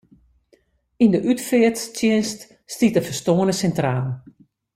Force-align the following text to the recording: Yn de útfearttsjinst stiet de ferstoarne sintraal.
Yn 1.03 1.13
de 1.13 1.19
útfearttsjinst 1.31 2.39
stiet 2.73 2.95
de 2.95 3.01
ferstoarne 3.07 3.55
sintraal. 3.59 4.07